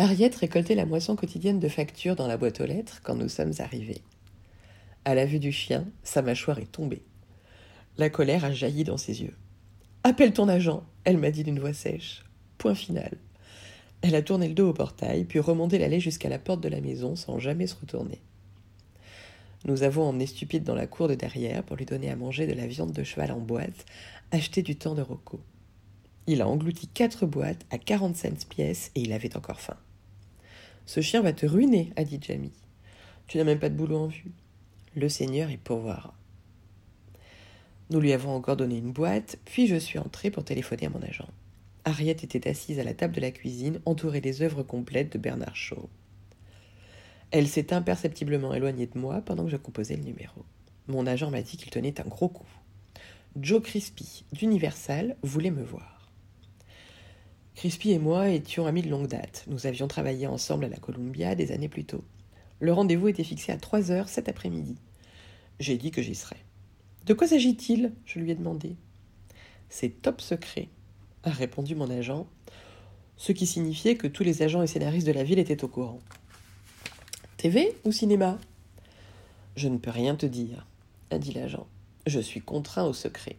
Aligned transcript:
Harriet 0.00 0.30
récoltait 0.36 0.76
la 0.76 0.86
moisson 0.86 1.16
quotidienne 1.16 1.58
de 1.58 1.68
factures 1.68 2.14
dans 2.14 2.28
la 2.28 2.36
boîte 2.36 2.60
aux 2.60 2.66
lettres 2.66 3.00
quand 3.02 3.16
nous 3.16 3.28
sommes 3.28 3.54
arrivés. 3.58 4.00
À 5.04 5.16
la 5.16 5.26
vue 5.26 5.40
du 5.40 5.50
chien, 5.50 5.88
sa 6.04 6.22
mâchoire 6.22 6.60
est 6.60 6.70
tombée. 6.70 7.02
La 7.96 8.08
colère 8.08 8.44
a 8.44 8.52
jailli 8.52 8.84
dans 8.84 8.96
ses 8.96 9.22
yeux. 9.22 9.34
Appelle 10.04 10.32
ton 10.32 10.46
agent, 10.46 10.84
elle 11.02 11.18
m'a 11.18 11.32
dit 11.32 11.42
d'une 11.42 11.58
voix 11.58 11.72
sèche. 11.72 12.22
Point 12.58 12.76
final. 12.76 13.10
Elle 14.00 14.14
a 14.14 14.22
tourné 14.22 14.46
le 14.46 14.54
dos 14.54 14.68
au 14.68 14.72
portail, 14.72 15.24
puis 15.24 15.40
remonté 15.40 15.78
l'allée 15.78 15.98
jusqu'à 15.98 16.28
la 16.28 16.38
porte 16.38 16.60
de 16.60 16.68
la 16.68 16.80
maison 16.80 17.16
sans 17.16 17.40
jamais 17.40 17.66
se 17.66 17.74
retourner. 17.74 18.20
Nous 19.64 19.82
avons 19.82 20.04
emmené 20.04 20.26
Stupide 20.26 20.62
dans 20.62 20.76
la 20.76 20.86
cour 20.86 21.08
de 21.08 21.16
derrière 21.16 21.64
pour 21.64 21.74
lui 21.74 21.86
donner 21.86 22.08
à 22.08 22.14
manger 22.14 22.46
de 22.46 22.54
la 22.54 22.68
viande 22.68 22.92
de 22.92 23.02
cheval 23.02 23.32
en 23.32 23.40
boîte, 23.40 23.84
achetée 24.30 24.62
du 24.62 24.76
temps 24.76 24.94
de 24.94 25.02
Rocco. 25.02 25.40
Il 26.30 26.42
a 26.42 26.46
englouti 26.46 26.88
quatre 26.88 27.24
boîtes 27.24 27.64
à 27.70 27.78
40 27.78 28.14
cents 28.14 28.46
pièces 28.50 28.90
et 28.94 29.00
il 29.00 29.14
avait 29.14 29.34
encore 29.34 29.62
faim. 29.62 29.78
Ce 30.84 31.00
chien 31.00 31.22
va 31.22 31.32
te 31.32 31.46
ruiner, 31.46 31.90
a 31.96 32.04
dit 32.04 32.20
Jamie. 32.20 32.52
Tu 33.28 33.38
n'as 33.38 33.44
même 33.44 33.58
pas 33.58 33.70
de 33.70 33.74
boulot 33.74 33.96
en 33.96 34.06
vue. 34.08 34.30
Le 34.94 35.08
Seigneur 35.08 35.48
est 35.48 35.56
pourvoira. 35.56 36.12
Nous 37.88 37.98
lui 37.98 38.12
avons 38.12 38.34
encore 38.34 38.58
donné 38.58 38.76
une 38.76 38.92
boîte, 38.92 39.38
puis 39.46 39.66
je 39.68 39.76
suis 39.76 39.98
entrée 39.98 40.30
pour 40.30 40.44
téléphoner 40.44 40.84
à 40.84 40.90
mon 40.90 41.02
agent. 41.02 41.30
Harriet 41.86 42.12
était 42.12 42.46
assise 42.46 42.78
à 42.78 42.84
la 42.84 42.92
table 42.92 43.14
de 43.14 43.22
la 43.22 43.30
cuisine, 43.30 43.80
entourée 43.86 44.20
des 44.20 44.42
œuvres 44.42 44.62
complètes 44.62 45.14
de 45.14 45.18
Bernard 45.18 45.56
Shaw. 45.56 45.88
Elle 47.30 47.48
s'est 47.48 47.72
imperceptiblement 47.72 48.52
éloignée 48.52 48.86
de 48.86 48.98
moi 48.98 49.22
pendant 49.22 49.44
que 49.44 49.50
je 49.50 49.56
composais 49.56 49.96
le 49.96 50.04
numéro. 50.04 50.44
Mon 50.88 51.06
agent 51.06 51.30
m'a 51.30 51.40
dit 51.40 51.56
qu'il 51.56 51.70
tenait 51.70 52.02
un 52.02 52.08
gros 52.08 52.28
coup. 52.28 52.48
Joe 53.40 53.62
Crispy, 53.62 54.26
d'Universal, 54.32 55.16
voulait 55.22 55.50
me 55.50 55.64
voir. 55.64 55.97
Crispy 57.58 57.90
et 57.90 57.98
moi 57.98 58.28
étions 58.28 58.68
amis 58.68 58.82
de 58.82 58.88
longue 58.88 59.08
date. 59.08 59.42
Nous 59.48 59.66
avions 59.66 59.88
travaillé 59.88 60.28
ensemble 60.28 60.66
à 60.66 60.68
la 60.68 60.76
Columbia 60.76 61.34
des 61.34 61.50
années 61.50 61.68
plus 61.68 61.84
tôt. 61.84 62.04
Le 62.60 62.72
rendez-vous 62.72 63.08
était 63.08 63.24
fixé 63.24 63.50
à 63.50 63.56
3 63.56 63.90
heures 63.90 64.08
cet 64.08 64.28
après-midi. 64.28 64.76
J'ai 65.58 65.76
dit 65.76 65.90
que 65.90 66.00
j'y 66.00 66.14
serais. 66.14 66.38
De 67.04 67.14
quoi 67.14 67.26
s'agit-il? 67.26 67.92
Je 68.04 68.20
lui 68.20 68.30
ai 68.30 68.36
demandé. 68.36 68.76
C'est 69.70 69.88
top 70.02 70.20
secret, 70.20 70.68
a 71.24 71.30
répondu 71.30 71.74
mon 71.74 71.90
agent, 71.90 72.28
ce 73.16 73.32
qui 73.32 73.44
signifiait 73.44 73.96
que 73.96 74.06
tous 74.06 74.22
les 74.22 74.42
agents 74.42 74.62
et 74.62 74.68
scénaristes 74.68 75.08
de 75.08 75.12
la 75.12 75.24
ville 75.24 75.40
étaient 75.40 75.64
au 75.64 75.68
courant. 75.68 75.98
TV 77.38 77.74
ou 77.84 77.90
cinéma? 77.90 78.38
Je 79.56 79.66
ne 79.66 79.78
peux 79.78 79.90
rien 79.90 80.14
te 80.14 80.26
dire, 80.26 80.64
a 81.10 81.18
dit 81.18 81.32
l'agent. 81.32 81.66
Je 82.06 82.20
suis 82.20 82.40
contraint 82.40 82.84
au 82.84 82.92
secret. 82.92 83.34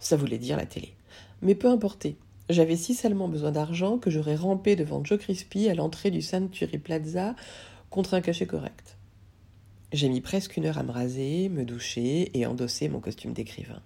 Ça 0.00 0.16
voulait 0.16 0.38
dire 0.38 0.56
la 0.56 0.66
télé. 0.66 0.96
Mais 1.40 1.54
peu 1.54 1.68
importe. 1.68 2.08
J'avais 2.50 2.76
si 2.76 2.94
seulement 2.94 3.28
besoin 3.28 3.52
d'argent 3.52 3.96
que 3.96 4.10
j'aurais 4.10 4.34
rampé 4.34 4.74
devant 4.74 5.04
Joe 5.04 5.20
Crispy 5.20 5.68
à 5.68 5.74
l'entrée 5.74 6.10
du 6.10 6.20
Century 6.20 6.78
Plaza 6.78 7.36
contre 7.90 8.14
un 8.14 8.20
cachet 8.20 8.46
correct. 8.46 8.98
J'ai 9.92 10.08
mis 10.08 10.20
presque 10.20 10.56
une 10.56 10.66
heure 10.66 10.78
à 10.78 10.82
me 10.82 10.90
raser, 10.90 11.48
me 11.48 11.64
doucher 11.64 12.36
et 12.36 12.46
endosser 12.46 12.88
mon 12.88 12.98
costume 12.98 13.34
d'écrivain. 13.34 13.80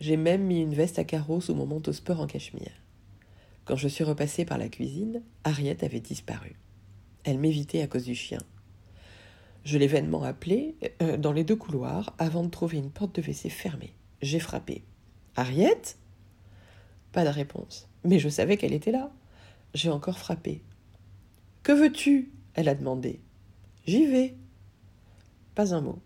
J'ai 0.00 0.16
même 0.16 0.42
mis 0.42 0.60
une 0.60 0.74
veste 0.74 0.98
à 0.98 1.04
carreaux 1.04 1.40
sous 1.40 1.54
mon 1.54 1.64
manteau 1.64 1.92
sport 1.92 2.18
en 2.18 2.26
cachemire. 2.26 2.72
Quand 3.66 3.76
je 3.76 3.86
suis 3.86 4.02
repassée 4.02 4.44
par 4.44 4.58
la 4.58 4.68
cuisine, 4.68 5.22
Harriet 5.44 5.84
avait 5.84 6.00
disparu. 6.00 6.56
Elle 7.22 7.38
m'évitait 7.38 7.82
à 7.82 7.86
cause 7.86 8.04
du 8.04 8.16
chien. 8.16 8.42
Je 9.62 9.78
l'ai 9.78 9.86
vainement 9.86 10.24
appelée 10.24 10.74
euh, 11.02 11.16
dans 11.16 11.32
les 11.32 11.44
deux 11.44 11.54
couloirs 11.54 12.16
avant 12.18 12.42
de 12.42 12.50
trouver 12.50 12.78
une 12.78 12.90
porte 12.90 13.14
de 13.14 13.22
WC 13.22 13.48
fermée. 13.48 13.94
J'ai 14.22 14.40
frappé. 14.40 14.82
Harriet? 15.36 15.96
Pas 17.12 17.24
de 17.24 17.30
réponse. 17.30 17.88
Mais 18.04 18.18
je 18.18 18.28
savais 18.28 18.56
qu'elle 18.56 18.72
était 18.72 18.92
là. 18.92 19.10
J'ai 19.74 19.90
encore 19.90 20.18
frappé. 20.18 20.62
Que 21.62 21.72
veux-tu? 21.72 22.32
Elle 22.54 22.68
a 22.68 22.74
demandé. 22.74 23.20
J'y 23.86 24.06
vais. 24.06 24.34
Pas 25.54 25.74
un 25.74 25.80
mot. 25.80 25.98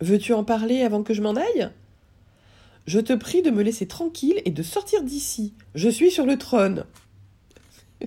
Veux-tu 0.00 0.32
en 0.32 0.44
parler 0.44 0.82
avant 0.82 1.02
que 1.02 1.14
je 1.14 1.22
m'en 1.22 1.36
aille? 1.36 1.70
Je 2.86 2.98
te 2.98 3.12
prie 3.12 3.42
de 3.42 3.50
me 3.50 3.62
laisser 3.62 3.86
tranquille 3.86 4.42
et 4.44 4.50
de 4.50 4.62
sortir 4.62 5.02
d'ici. 5.02 5.54
Je 5.74 5.88
suis 5.88 6.10
sur 6.10 6.26
le 6.26 6.36
trône. 6.36 6.84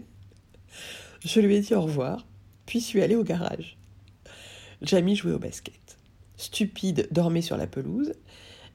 Je 1.23 1.39
lui 1.39 1.55
ai 1.55 1.61
dit 1.61 1.73
au 1.73 1.81
revoir, 1.81 2.27
puis 2.65 2.81
suis 2.81 3.01
allée 3.01 3.15
au 3.15 3.23
garage. 3.23 3.77
Jamie 4.81 5.15
jouait 5.15 5.31
au 5.31 5.39
basket. 5.39 5.97
Stupide 6.35 7.07
dormait 7.11 7.41
sur 7.41 7.55
la 7.55 7.67
pelouse. 7.67 8.11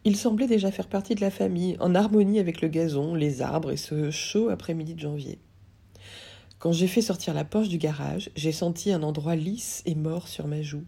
Il 0.05 0.17
semblait 0.17 0.47
déjà 0.47 0.71
faire 0.71 0.89
partie 0.89 1.15
de 1.15 1.21
la 1.21 1.31
famille, 1.31 1.77
en 1.79 1.95
harmonie 1.95 2.39
avec 2.39 2.63
le 2.63 2.69
gazon, 2.69 3.15
les 3.15 3.43
arbres 3.43 3.71
et 3.71 3.77
ce 3.77 4.11
chaud 4.11 4.49
après-midi 4.49 4.95
de 4.95 5.01
janvier. 5.01 5.39
Quand 6.59 6.73
j'ai 6.73 6.87
fait 6.87 7.03
sortir 7.03 7.35
la 7.35 7.45
poche 7.45 7.69
du 7.69 7.77
garage, 7.77 8.31
j'ai 8.35 8.53
senti 8.53 8.93
un 8.93 9.03
endroit 9.03 9.37
lisse 9.37 9.83
et 9.85 9.95
mort 9.95 10.27
sur 10.27 10.47
ma 10.47 10.63
joue, 10.63 10.85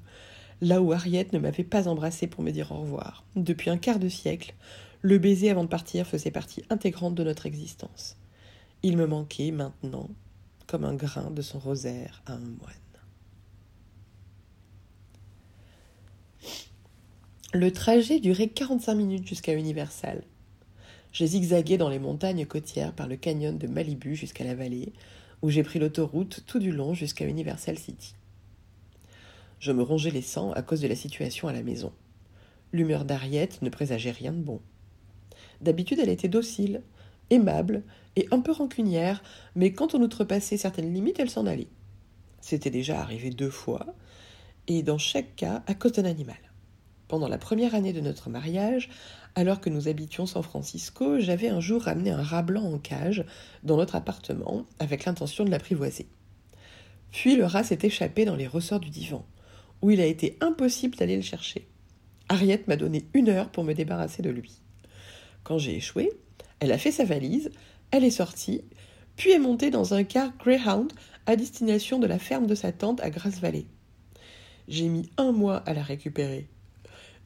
là 0.62 0.80
où 0.80 0.92
Harriet 0.92 1.28
ne 1.32 1.38
m'avait 1.38 1.62
pas 1.62 1.88
embrassé 1.88 2.26
pour 2.26 2.42
me 2.42 2.52
dire 2.52 2.72
au 2.72 2.80
revoir. 2.80 3.24
Depuis 3.36 3.68
un 3.68 3.76
quart 3.76 3.98
de 3.98 4.08
siècle, 4.08 4.54
le 5.02 5.18
baiser 5.18 5.50
avant 5.50 5.64
de 5.64 5.68
partir 5.68 6.06
faisait 6.06 6.30
partie 6.30 6.62
intégrante 6.70 7.14
de 7.14 7.24
notre 7.24 7.44
existence. 7.44 8.16
Il 8.82 8.96
me 8.96 9.06
manquait 9.06 9.50
maintenant, 9.50 10.08
comme 10.66 10.84
un 10.84 10.94
grain 10.94 11.30
de 11.30 11.42
son 11.42 11.58
rosaire 11.58 12.22
à 12.24 12.32
un 12.32 12.38
moine. 12.38 12.81
Le 17.54 17.70
trajet 17.70 18.18
durait 18.18 18.48
45 18.48 18.94
minutes 18.94 19.28
jusqu'à 19.28 19.52
Universal. 19.52 20.22
J'ai 21.12 21.26
zigzagué 21.26 21.76
dans 21.76 21.90
les 21.90 21.98
montagnes 21.98 22.46
côtières 22.46 22.94
par 22.94 23.06
le 23.06 23.16
canyon 23.16 23.58
de 23.58 23.66
Malibu 23.66 24.16
jusqu'à 24.16 24.44
la 24.44 24.54
vallée, 24.54 24.94
où 25.42 25.50
j'ai 25.50 25.62
pris 25.62 25.78
l'autoroute 25.78 26.44
tout 26.46 26.58
du 26.58 26.72
long 26.72 26.94
jusqu'à 26.94 27.26
Universal 27.26 27.78
City. 27.78 28.14
Je 29.58 29.70
me 29.70 29.82
rongeais 29.82 30.10
les 30.10 30.22
sangs 30.22 30.52
à 30.52 30.62
cause 30.62 30.80
de 30.80 30.88
la 30.88 30.96
situation 30.96 31.46
à 31.46 31.52
la 31.52 31.62
maison. 31.62 31.92
L'humeur 32.72 33.04
d'Harriet 33.04 33.50
ne 33.60 33.68
présageait 33.68 34.12
rien 34.12 34.32
de 34.32 34.40
bon. 34.40 34.62
D'habitude, 35.60 35.98
elle 35.98 36.08
était 36.08 36.28
docile, 36.28 36.80
aimable 37.28 37.82
et 38.16 38.28
un 38.30 38.40
peu 38.40 38.52
rancunière, 38.52 39.22
mais 39.56 39.74
quand 39.74 39.94
on 39.94 40.00
outrepassait 40.00 40.56
certaines 40.56 40.94
limites, 40.94 41.20
elle 41.20 41.28
s'en 41.28 41.44
allait. 41.44 41.68
C'était 42.40 42.70
déjà 42.70 42.98
arrivé 42.98 43.28
deux 43.28 43.50
fois, 43.50 43.84
et 44.68 44.82
dans 44.82 44.96
chaque 44.96 45.36
cas 45.36 45.62
à 45.66 45.74
cause 45.74 45.92
d'un 45.92 46.06
animal. 46.06 46.51
Pendant 47.12 47.28
la 47.28 47.36
première 47.36 47.74
année 47.74 47.92
de 47.92 48.00
notre 48.00 48.30
mariage, 48.30 48.88
alors 49.34 49.60
que 49.60 49.68
nous 49.68 49.86
habitions 49.86 50.24
San 50.24 50.42
Francisco, 50.42 51.20
j'avais 51.20 51.50
un 51.50 51.60
jour 51.60 51.82
ramené 51.82 52.10
un 52.10 52.22
rat 52.22 52.40
blanc 52.40 52.64
en 52.64 52.78
cage 52.78 53.26
dans 53.64 53.76
notre 53.76 53.96
appartement 53.96 54.64
avec 54.78 55.04
l'intention 55.04 55.44
de 55.44 55.50
l'apprivoiser. 55.50 56.06
Puis 57.10 57.36
le 57.36 57.44
rat 57.44 57.64
s'est 57.64 57.80
échappé 57.82 58.24
dans 58.24 58.34
les 58.34 58.46
ressorts 58.46 58.80
du 58.80 58.88
divan, 58.88 59.26
où 59.82 59.90
il 59.90 60.00
a 60.00 60.06
été 60.06 60.38
impossible 60.40 60.96
d'aller 60.96 61.16
le 61.16 61.20
chercher. 61.20 61.68
Harriet 62.30 62.64
m'a 62.66 62.76
donné 62.76 63.04
une 63.12 63.28
heure 63.28 63.50
pour 63.50 63.64
me 63.64 63.74
débarrasser 63.74 64.22
de 64.22 64.30
lui. 64.30 64.62
Quand 65.44 65.58
j'ai 65.58 65.76
échoué, 65.76 66.10
elle 66.60 66.72
a 66.72 66.78
fait 66.78 66.92
sa 66.92 67.04
valise, 67.04 67.50
elle 67.90 68.04
est 68.04 68.10
sortie, 68.10 68.62
puis 69.16 69.32
est 69.32 69.38
montée 69.38 69.70
dans 69.70 69.92
un 69.92 70.04
car 70.04 70.34
Greyhound 70.38 70.90
à 71.26 71.36
destination 71.36 71.98
de 71.98 72.06
la 72.06 72.18
ferme 72.18 72.46
de 72.46 72.54
sa 72.54 72.72
tante 72.72 73.02
à 73.02 73.10
Grasse 73.10 73.38
Valley. 73.38 73.66
J'ai 74.66 74.88
mis 74.88 75.10
un 75.18 75.32
mois 75.32 75.58
à 75.66 75.74
la 75.74 75.82
récupérer. 75.82 76.48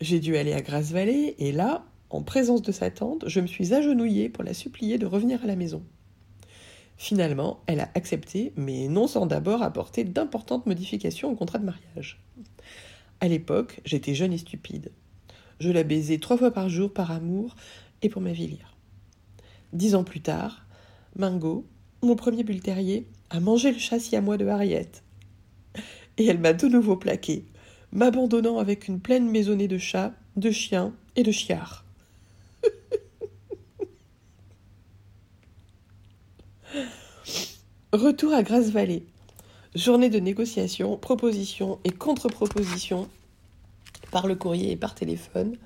J'ai 0.00 0.20
dû 0.20 0.36
aller 0.36 0.52
à 0.52 0.60
Grasse 0.60 0.92
Valley 0.92 1.34
et 1.38 1.52
là, 1.52 1.86
en 2.10 2.22
présence 2.22 2.62
de 2.62 2.70
sa 2.70 2.90
tante, 2.90 3.28
je 3.28 3.40
me 3.40 3.46
suis 3.46 3.72
agenouillée 3.72 4.28
pour 4.28 4.44
la 4.44 4.52
supplier 4.52 4.98
de 4.98 5.06
revenir 5.06 5.42
à 5.42 5.46
la 5.46 5.56
maison. 5.56 5.82
Finalement, 6.98 7.60
elle 7.66 7.80
a 7.80 7.90
accepté, 7.94 8.52
mais 8.56 8.88
non 8.88 9.06
sans 9.06 9.26
d'abord 9.26 9.62
apporter 9.62 10.04
d'importantes 10.04 10.66
modifications 10.66 11.30
au 11.30 11.34
contrat 11.34 11.58
de 11.58 11.64
mariage. 11.64 12.22
À 13.20 13.28
l'époque, 13.28 13.80
j'étais 13.84 14.14
jeune 14.14 14.32
et 14.32 14.38
stupide. 14.38 14.92
Je 15.60 15.70
la 15.70 15.82
baisais 15.82 16.18
trois 16.18 16.36
fois 16.36 16.50
par 16.50 16.68
jour 16.68 16.92
par 16.92 17.10
amour 17.10 17.56
et 18.02 18.10
pour 18.10 18.20
m'avilir. 18.20 18.76
Dix 19.72 19.94
ans 19.94 20.04
plus 20.04 20.20
tard, 20.20 20.66
Mingo, 21.16 21.66
mon 22.02 22.16
premier 22.16 22.44
bulle 22.44 22.60
terrier, 22.60 23.06
a 23.30 23.40
mangé 23.40 23.72
le 23.72 23.78
châssis 23.78 24.16
à 24.16 24.20
moi 24.20 24.36
de 24.36 24.46
Harriet. 24.46 24.90
Et 26.18 26.26
elle 26.26 26.38
m'a 26.38 26.52
de 26.52 26.66
nouveau 26.68 26.96
plaqué, 26.96 27.46
m'abandonnant 27.96 28.58
avec 28.58 28.86
une 28.88 29.00
pleine 29.00 29.28
maisonnée 29.30 29.66
de 29.68 29.78
chats, 29.78 30.12
de 30.36 30.50
chiens 30.50 30.92
et 31.16 31.22
de 31.22 31.32
chiards. 31.32 31.86
Retour 37.94 38.34
à 38.34 38.42
Grasse 38.42 38.68
Valley. 38.68 39.04
Journée 39.74 40.10
de 40.10 40.18
négociation, 40.18 40.98
propositions 40.98 41.78
et 41.84 41.90
contre-propositions 41.90 43.08
par 44.10 44.26
le 44.26 44.34
courrier 44.34 44.72
et 44.72 44.76
par 44.76 44.94
téléphone, 44.94 45.56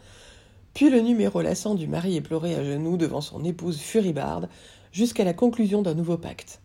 puis 0.73 0.89
le 0.89 1.01
numéro 1.01 1.43
lassant 1.43 1.75
du 1.75 1.89
mari 1.89 2.15
éploré 2.15 2.55
à 2.55 2.63
genoux 2.65 2.97
devant 2.97 3.21
son 3.21 3.45
épouse 3.45 3.81
furibarde, 3.81 4.49
jusqu'à 4.93 5.25
la 5.25 5.35
conclusion 5.35 5.83
d'un 5.83 5.95
nouveau 5.95 6.17
pacte. 6.17 6.61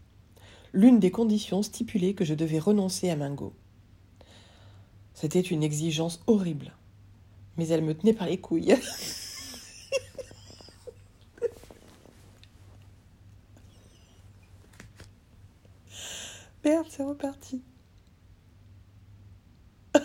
L'une 0.73 0.99
des 0.99 1.09
conditions 1.09 1.63
stipulait 1.63 2.13
que 2.13 2.23
je 2.23 2.35
devais 2.35 2.59
renoncer 2.59 3.09
à 3.09 3.15
Mingo. 3.15 3.51
C'était 5.15 5.39
une 5.39 5.63
exigence 5.63 6.21
horrible, 6.27 6.75
mais 7.55 7.67
elle 7.69 7.81
me 7.81 7.95
tenait 7.95 8.11
par 8.13 8.27
les 8.27 8.37
couilles. 8.37 8.75
Merde, 16.65 16.85
c'est 16.89 17.03
reparti. 17.03 17.63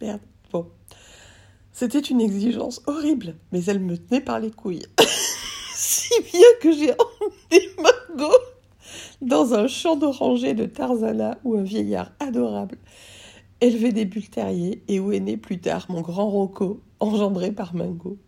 Merde, 0.00 0.22
bon. 0.50 0.72
C'était 1.72 2.00
une 2.00 2.22
exigence 2.22 2.80
horrible, 2.86 3.36
mais 3.50 3.62
elle 3.66 3.80
me 3.80 3.98
tenait 3.98 4.22
par 4.22 4.40
les 4.40 4.50
couilles. 4.50 4.86
si 5.74 6.08
bien 6.22 6.48
que 6.62 6.72
j'ai 6.72 6.92
emmené 6.92 7.68
Margot 7.76 8.32
dans 9.22 9.54
un 9.54 9.68
champ 9.68 9.96
d'oranger 9.96 10.52
de 10.52 10.66
Tarzana 10.66 11.38
où 11.44 11.56
un 11.56 11.62
vieillard 11.62 12.10
adorable 12.18 12.76
élevait 13.60 13.92
des 13.92 14.04
bulles 14.04 14.28
terriers 14.28 14.82
et 14.88 14.98
où 14.98 15.12
est 15.12 15.20
né 15.20 15.36
plus 15.36 15.60
tard 15.60 15.86
mon 15.88 16.00
grand 16.00 16.28
Rocco, 16.28 16.82
engendré 16.98 17.52
par 17.52 17.72
Mingo. 17.74 18.18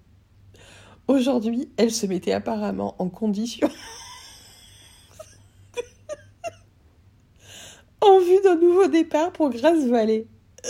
Aujourd'hui, 1.09 1.69
elle 1.77 1.91
se 1.91 2.07
mettait 2.07 2.31
apparemment 2.33 2.95
en 3.01 3.09
condition 3.09 3.69
en 8.01 8.21
vue 8.21 8.41
d'un 8.45 8.55
nouveau 8.57 8.87
départ 8.87 9.33
pour 9.33 9.51
Grasse 9.51 9.87
Valley. 9.87 10.29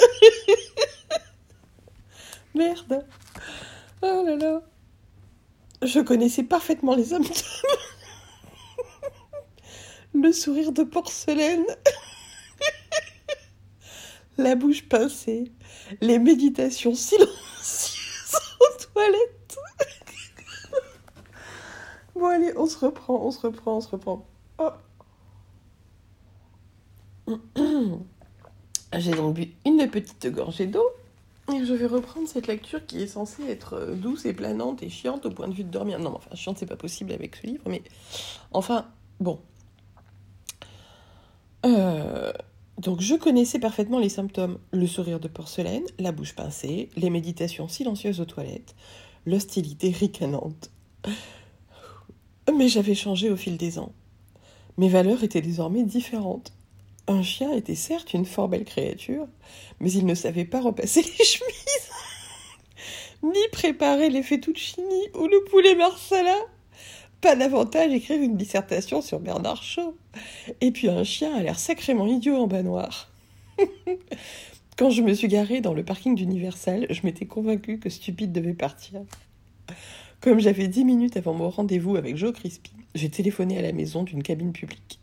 Merde. 2.54 3.04
Oh 4.00 4.22
là 4.24 4.36
là. 4.36 4.62
Je 5.82 6.00
connaissais 6.00 6.44
parfaitement 6.44 6.94
les 6.94 7.12
hommes. 7.12 7.24
Le 10.14 10.32
sourire 10.32 10.72
de 10.72 10.84
porcelaine. 10.84 11.66
La 14.38 14.54
bouche 14.54 14.88
pincée. 14.88 15.52
Les 16.00 16.18
méditations 16.18 16.94
silencieuses 16.94 18.34
aux 18.60 18.84
toilettes. 18.92 19.30
Bon 22.14 22.26
allez, 22.26 22.52
on 22.56 22.66
se 22.66 22.78
reprend, 22.78 23.26
on 23.26 23.32
se 23.32 23.40
reprend, 23.40 23.78
on 23.78 23.80
se 23.80 23.88
reprend. 23.88 24.24
Oh. 24.58 24.70
J'ai 28.96 29.10
donc 29.10 29.34
bu 29.34 29.52
une 29.66 29.90
petite 29.90 30.28
gorgée 30.28 30.66
d'eau 30.66 30.88
et 31.52 31.64
je 31.64 31.74
vais 31.74 31.86
reprendre 31.86 32.26
cette 32.26 32.46
lecture 32.46 32.86
qui 32.86 33.02
est 33.02 33.06
censée 33.06 33.44
être 33.48 33.74
euh, 33.74 33.94
douce 33.94 34.24
et 34.24 34.32
planante 34.32 34.82
et 34.82 34.88
chiante 34.88 35.26
au 35.26 35.30
point 35.30 35.48
de 35.48 35.54
vue 35.54 35.64
de 35.64 35.70
dormir. 35.70 35.98
Non, 35.98 36.14
enfin, 36.14 36.34
chiante, 36.34 36.58
c'est 36.58 36.66
pas 36.66 36.76
possible 36.76 37.12
avec 37.12 37.36
ce 37.36 37.46
livre, 37.46 37.64
mais 37.66 37.82
enfin, 38.52 38.86
bon. 39.20 39.40
Euh, 41.66 42.32
donc, 42.84 43.00
je 43.00 43.14
connaissais 43.14 43.58
parfaitement 43.58 43.98
les 43.98 44.10
symptômes 44.10 44.58
le 44.70 44.86
sourire 44.86 45.18
de 45.18 45.26
porcelaine, 45.26 45.84
la 45.98 46.12
bouche 46.12 46.34
pincée, 46.34 46.90
les 46.96 47.08
méditations 47.08 47.66
silencieuses 47.66 48.20
aux 48.20 48.26
toilettes, 48.26 48.74
l'hostilité 49.24 49.88
ricanante. 49.88 50.70
Mais 52.54 52.68
j'avais 52.68 52.94
changé 52.94 53.30
au 53.30 53.36
fil 53.36 53.56
des 53.56 53.78
ans. 53.78 53.92
Mes 54.76 54.90
valeurs 54.90 55.24
étaient 55.24 55.40
désormais 55.40 55.82
différentes. 55.82 56.52
Un 57.06 57.22
chien 57.22 57.54
était 57.54 57.74
certes 57.74 58.12
une 58.12 58.26
fort 58.26 58.48
belle 58.48 58.66
créature, 58.66 59.26
mais 59.80 59.90
il 59.90 60.04
ne 60.04 60.14
savait 60.14 60.44
pas 60.44 60.60
repasser 60.60 61.00
les 61.18 61.24
chemises, 61.24 61.90
ni 63.22 63.48
préparer 63.50 64.10
les 64.10 64.22
fettuccini 64.22 65.08
ou 65.14 65.26
le 65.26 65.42
poulet 65.44 65.74
marsala. 65.74 66.36
Pas 67.24 67.36
davantage 67.36 67.90
écrire 67.90 68.20
une 68.20 68.36
dissertation 68.36 69.00
sur 69.00 69.18
Bernard 69.18 69.62
Shaw. 69.62 69.96
Et 70.60 70.70
puis 70.72 70.90
un 70.90 71.04
chien 71.04 71.34
a 71.34 71.42
l'air 71.42 71.58
sacrément 71.58 72.06
idiot 72.06 72.36
en 72.36 72.46
bas 72.46 72.62
noir. 72.62 73.10
Quand 74.76 74.90
je 74.90 75.00
me 75.00 75.14
suis 75.14 75.28
garée 75.28 75.62
dans 75.62 75.72
le 75.72 75.82
parking 75.82 76.14
d'Universal, 76.14 76.86
je 76.90 77.00
m'étais 77.02 77.24
convaincue 77.24 77.78
que 77.78 77.88
Stupide 77.88 78.30
devait 78.30 78.52
partir. 78.52 79.00
Comme 80.20 80.38
j'avais 80.38 80.68
dix 80.68 80.84
minutes 80.84 81.16
avant 81.16 81.32
mon 81.32 81.48
rendez-vous 81.48 81.96
avec 81.96 82.18
Joe 82.18 82.34
Crispy, 82.34 82.72
j'ai 82.94 83.08
téléphoné 83.08 83.56
à 83.56 83.62
la 83.62 83.72
maison 83.72 84.02
d'une 84.02 84.22
cabine 84.22 84.52
publique. 84.52 85.00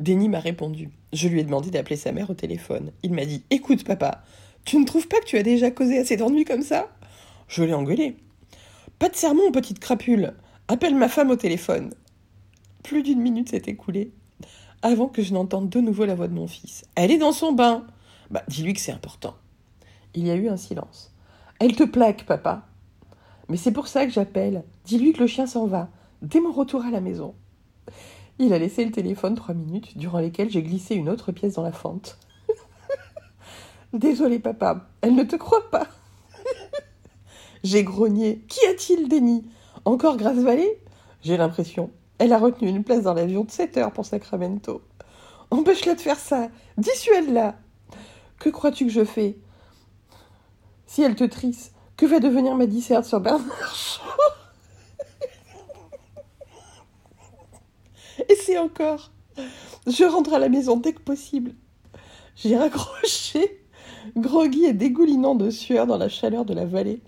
Denny 0.00 0.28
m'a 0.28 0.40
répondu. 0.40 0.90
Je 1.12 1.28
lui 1.28 1.38
ai 1.38 1.44
demandé 1.44 1.70
d'appeler 1.70 1.94
sa 1.94 2.10
mère 2.10 2.30
au 2.30 2.34
téléphone. 2.34 2.90
Il 3.04 3.12
m'a 3.12 3.26
dit 3.26 3.44
Écoute, 3.50 3.84
papa, 3.84 4.24
tu 4.64 4.76
ne 4.76 4.84
trouves 4.84 5.06
pas 5.06 5.20
que 5.20 5.26
tu 5.26 5.38
as 5.38 5.44
déjà 5.44 5.70
causé 5.70 5.98
assez 5.98 6.16
d'ennuis 6.16 6.44
comme 6.44 6.62
ça? 6.62 6.88
Je 7.46 7.62
l'ai 7.62 7.74
engueulé. 7.74 8.16
Pas 8.98 9.08
de 9.08 9.14
sermon, 9.14 9.52
petite 9.52 9.78
crapule. 9.78 10.34
Appelle 10.66 10.94
ma 10.94 11.08
femme 11.08 11.30
au 11.30 11.36
téléphone. 11.36 11.92
Plus 12.82 13.02
d'une 13.02 13.20
minute 13.20 13.50
s'est 13.50 13.62
écoulée 13.66 14.12
avant 14.80 15.08
que 15.08 15.22
je 15.22 15.34
n'entende 15.34 15.68
de 15.68 15.80
nouveau 15.80 16.06
la 16.06 16.14
voix 16.14 16.28
de 16.28 16.34
mon 16.34 16.46
fils. 16.46 16.84
Elle 16.94 17.10
est 17.10 17.18
dans 17.18 17.32
son 17.32 17.52
bain. 17.52 17.86
Bah, 18.30 18.42
dis-lui 18.48 18.72
que 18.72 18.80
c'est 18.80 18.92
important. 18.92 19.34
Il 20.14 20.26
y 20.26 20.30
a 20.30 20.36
eu 20.36 20.48
un 20.48 20.56
silence. 20.56 21.14
Elle 21.58 21.76
te 21.76 21.84
plaque, 21.84 22.24
papa. 22.24 22.66
Mais 23.48 23.58
c'est 23.58 23.72
pour 23.72 23.88
ça 23.88 24.06
que 24.06 24.12
j'appelle. 24.12 24.64
Dis-lui 24.86 25.12
que 25.12 25.20
le 25.20 25.26
chien 25.26 25.46
s'en 25.46 25.66
va, 25.66 25.90
dès 26.22 26.40
mon 26.40 26.52
retour 26.52 26.82
à 26.82 26.90
la 26.90 27.02
maison. 27.02 27.34
Il 28.38 28.54
a 28.54 28.58
laissé 28.58 28.84
le 28.86 28.90
téléphone 28.90 29.34
trois 29.34 29.54
minutes, 29.54 29.98
durant 29.98 30.18
lesquelles 30.18 30.50
j'ai 30.50 30.62
glissé 30.62 30.94
une 30.94 31.10
autre 31.10 31.30
pièce 31.30 31.54
dans 31.54 31.62
la 31.62 31.72
fente. 31.72 32.18
Désolé, 33.92 34.38
papa, 34.38 34.88
elle 35.02 35.14
ne 35.14 35.24
te 35.24 35.36
croit 35.36 35.70
pas. 35.70 35.88
j'ai 37.64 37.84
grogné. 37.84 38.44
Qu'y 38.48 38.66
a-t-il, 38.66 39.08
Denis? 39.08 39.44
Encore 39.84 40.16
Grasse 40.16 40.38
Vallée 40.38 40.80
J'ai 41.22 41.36
l'impression. 41.36 41.90
Elle 42.18 42.32
a 42.32 42.38
retenu 42.38 42.68
une 42.68 42.84
place 42.84 43.02
dans 43.02 43.12
l'avion 43.12 43.44
de 43.44 43.50
7 43.50 43.76
heures 43.76 43.92
pour 43.92 44.06
Sacramento. 44.06 44.82
Empêche-la 45.50 45.94
de 45.94 46.00
faire 46.00 46.18
ça. 46.18 46.48
Dissuade-la. 46.78 47.56
Que 48.38 48.48
crois-tu 48.48 48.86
que 48.86 48.92
je 48.92 49.04
fais? 49.04 49.36
Si 50.86 51.02
elle 51.02 51.16
te 51.16 51.24
trisse, 51.24 51.72
que 51.96 52.06
va 52.06 52.18
devenir 52.18 52.54
ma 52.54 52.66
disserte 52.66 53.04
sur 53.04 53.20
Bernard 53.20 53.74
Shaw? 53.74 54.02
Et 58.28 58.36
c'est 58.36 58.58
encore. 58.58 59.10
Je 59.86 60.04
rentre 60.04 60.32
à 60.34 60.38
la 60.38 60.48
maison 60.48 60.76
dès 60.78 60.92
que 60.92 61.00
possible. 61.00 61.54
J'ai 62.36 62.56
raccroché, 62.56 63.64
groggy 64.16 64.64
et 64.64 64.72
dégoulinant 64.72 65.34
de 65.34 65.50
sueur 65.50 65.86
dans 65.86 65.98
la 65.98 66.08
chaleur 66.08 66.44
de 66.44 66.54
la 66.54 66.64
vallée. 66.64 67.02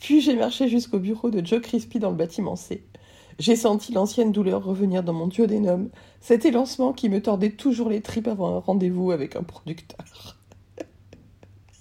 Puis 0.00 0.20
j'ai 0.20 0.34
marché 0.34 0.68
jusqu'au 0.68 0.98
bureau 0.98 1.30
de 1.30 1.44
Joe 1.44 1.60
Crispy 1.60 1.98
dans 1.98 2.10
le 2.10 2.16
bâtiment 2.16 2.56
C. 2.56 2.82
J'ai 3.38 3.56
senti 3.56 3.92
l'ancienne 3.92 4.32
douleur 4.32 4.64
revenir 4.64 5.02
dans 5.02 5.12
mon 5.12 5.26
duodénum, 5.26 5.90
cet 6.20 6.44
élancement 6.44 6.92
qui 6.92 7.08
me 7.08 7.22
tordait 7.22 7.52
toujours 7.52 7.88
les 7.88 8.00
tripes 8.00 8.28
avant 8.28 8.56
un 8.56 8.58
rendez-vous 8.58 9.12
avec 9.12 9.36
un 9.36 9.42
producteur. 9.42 10.36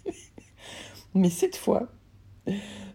Mais 1.14 1.30
cette 1.30 1.56
fois, 1.56 1.88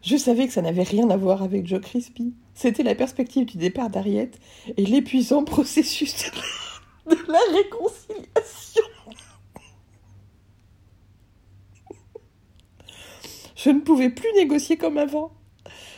je 0.02 0.16
savais 0.16 0.46
que 0.46 0.52
ça 0.52 0.62
n'avait 0.62 0.82
rien 0.82 1.08
à 1.10 1.16
voir 1.16 1.42
avec 1.42 1.66
Joe 1.66 1.80
Crispy. 1.80 2.34
C'était 2.54 2.82
la 2.82 2.94
perspective 2.94 3.46
du 3.46 3.58
départ 3.58 3.90
d'Ariette 3.90 4.38
et 4.76 4.84
l'épuisant 4.84 5.44
processus 5.44 6.31
de 7.06 7.16
la 7.28 7.40
réconciliation. 7.52 8.83
Je 13.64 13.70
ne 13.70 13.80
pouvais 13.80 14.10
plus 14.10 14.30
négocier 14.34 14.76
comme 14.76 14.98
avant. 14.98 15.32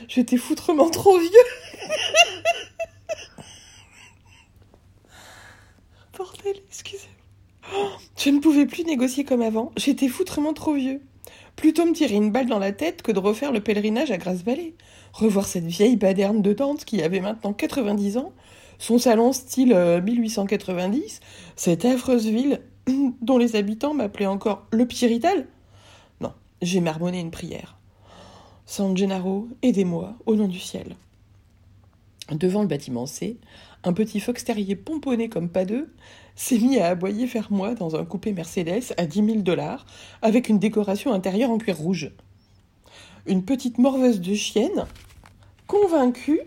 J'étais 0.06 0.36
foutrement 0.36 0.88
trop 0.88 1.18
vieux. 1.18 1.30
Bordel, 6.16 6.54
excusez-moi. 6.68 7.98
Je 8.16 8.30
ne 8.30 8.38
pouvais 8.38 8.66
plus 8.66 8.84
négocier 8.84 9.24
comme 9.24 9.42
avant. 9.42 9.72
J'étais 9.76 10.06
foutrement 10.06 10.52
trop 10.52 10.74
vieux. 10.74 11.00
Plutôt 11.56 11.84
me 11.86 11.92
tirer 11.92 12.14
une 12.14 12.30
balle 12.30 12.46
dans 12.46 12.60
la 12.60 12.70
tête 12.70 13.02
que 13.02 13.10
de 13.10 13.18
refaire 13.18 13.50
le 13.50 13.60
pèlerinage 13.60 14.12
à 14.12 14.16
Grasse-Vallée. 14.16 14.76
Revoir 15.12 15.48
cette 15.48 15.66
vieille 15.66 15.96
baderne 15.96 16.42
de 16.42 16.52
tante 16.52 16.84
qui 16.84 17.02
avait 17.02 17.18
maintenant 17.18 17.52
90 17.52 18.18
ans, 18.18 18.32
son 18.78 19.00
salon 19.00 19.32
style 19.32 19.76
1890, 20.04 21.02
euh, 21.02 21.26
cette 21.56 21.84
affreuse 21.84 22.28
ville 22.28 22.60
dont 23.22 23.38
les 23.38 23.56
habitants 23.56 23.92
m'appelaient 23.92 24.26
encore 24.26 24.68
le 24.70 24.86
Pirital. 24.86 25.48
J'ai 26.62 26.80
marmonné 26.80 27.20
une 27.20 27.30
prière. 27.30 27.76
San 28.64 28.96
Gennaro, 28.96 29.46
aidez-moi, 29.60 30.16
au 30.24 30.36
nom 30.36 30.48
du 30.48 30.58
ciel. 30.58 30.96
Devant 32.30 32.62
le 32.62 32.66
bâtiment 32.66 33.04
C, 33.04 33.38
un 33.84 33.92
petit 33.92 34.20
fox 34.20 34.42
terrier 34.42 34.74
pomponné 34.74 35.28
comme 35.28 35.50
pas 35.50 35.66
deux 35.66 35.92
s'est 36.34 36.58
mis 36.58 36.78
à 36.78 36.88
aboyer 36.88 37.26
vers 37.26 37.52
moi 37.52 37.74
dans 37.74 37.94
un 37.94 38.06
coupé 38.06 38.32
Mercedes 38.32 38.94
à 38.96 39.04
10 39.04 39.26
000 39.26 39.38
dollars 39.40 39.84
avec 40.22 40.48
une 40.48 40.58
décoration 40.58 41.12
intérieure 41.12 41.50
en 41.50 41.58
cuir 41.58 41.76
rouge. 41.76 42.10
Une 43.26 43.44
petite 43.44 43.76
morveuse 43.76 44.22
de 44.22 44.34
chienne, 44.34 44.86
convaincue 45.66 46.40